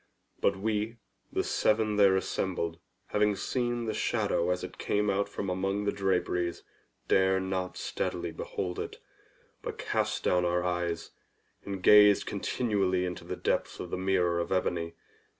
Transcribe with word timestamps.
But 0.39 0.55
we, 0.55 0.97
the 1.31 1.43
seven 1.43 1.95
there 1.95 2.15
assembled, 2.15 2.79
having 3.09 3.35
seen 3.35 3.85
the 3.85 3.93
shadow 3.93 4.49
as 4.49 4.63
it 4.63 4.79
came 4.79 5.11
out 5.11 5.29
from 5.29 5.47
among 5.47 5.83
the 5.85 5.91
draperies, 5.91 6.63
dared 7.07 7.43
not 7.43 7.77
steadily 7.77 8.31
behold 8.31 8.79
it, 8.79 8.97
but 9.61 9.77
cast 9.77 10.23
down 10.23 10.43
our 10.43 10.63
eyes, 10.63 11.11
and 11.65 11.83
gazed 11.83 12.25
continually 12.25 13.05
into 13.05 13.23
the 13.23 13.35
depths 13.35 13.79
of 13.79 13.91
the 13.91 13.95
mirror 13.99 14.39
of 14.39 14.51
ebony. 14.51 14.95